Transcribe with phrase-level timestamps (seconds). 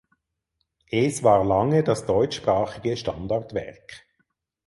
[0.89, 4.03] Es war lange das deutschsprachige Standardwerk.